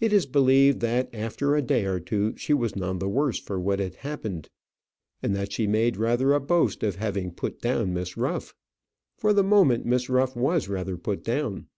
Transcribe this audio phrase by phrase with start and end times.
[0.00, 3.60] It is believed that after a day or two she was none the worse for
[3.60, 4.50] what had happened,
[5.22, 8.56] and that she made rather a boast of having put down Miss Ruff.
[9.16, 11.68] For the moment, Miss Ruff was rather put down.